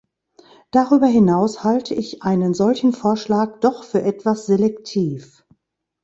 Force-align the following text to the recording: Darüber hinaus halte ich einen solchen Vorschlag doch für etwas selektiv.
Darüber 0.71 1.05
hinaus 1.05 1.63
halte 1.63 1.93
ich 1.93 2.23
einen 2.23 2.55
solchen 2.55 2.91
Vorschlag 2.91 3.59
doch 3.59 3.83
für 3.83 4.01
etwas 4.01 4.47
selektiv. 4.47 5.45